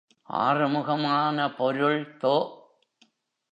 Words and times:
ஆறுமுகமான 0.29 1.55
பொருள் 1.55 2.17
தொ. 2.17 2.35